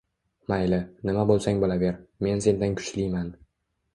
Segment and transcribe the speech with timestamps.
[0.51, 0.79] –Mayli,
[1.09, 3.29] nima bo‘lsang bo‘laver, men sendan kuchliman!